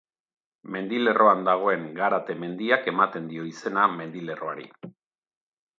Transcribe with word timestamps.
Mendilerroan 0.75 1.43
dagoen 1.49 1.85
Garate 1.99 2.37
mendiak 2.45 2.91
ematen 2.95 3.29
dio 3.35 3.47
izena 3.53 3.87
mendilerroari. 4.01 4.71